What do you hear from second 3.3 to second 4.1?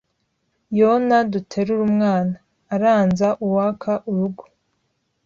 uaka